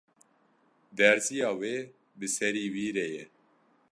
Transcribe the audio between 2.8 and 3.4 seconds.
re ye